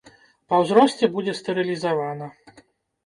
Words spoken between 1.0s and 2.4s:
будзе стэрылізавана.